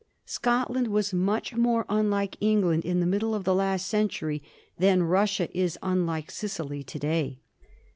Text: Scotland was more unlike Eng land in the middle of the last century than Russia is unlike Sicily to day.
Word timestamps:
Scotland 0.25 0.87
was 0.87 1.13
more 1.13 1.85
unlike 1.87 2.35
Eng 2.41 2.65
land 2.65 2.83
in 2.83 3.01
the 3.01 3.05
middle 3.05 3.35
of 3.35 3.43
the 3.43 3.53
last 3.53 3.87
century 3.87 4.41
than 4.75 5.03
Russia 5.03 5.47
is 5.55 5.77
unlike 5.83 6.31
Sicily 6.31 6.81
to 6.81 6.97
day. 6.97 7.39